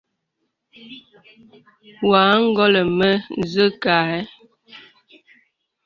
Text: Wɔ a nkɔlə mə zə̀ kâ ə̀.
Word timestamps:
Wɔ 2.09 2.19
a 2.33 2.33
nkɔlə 2.45 2.81
mə 2.97 3.09
zə̀ 3.51 3.67
kâ 3.81 3.93
ə̀. 4.17 4.21